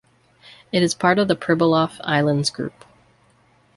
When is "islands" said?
2.03-2.49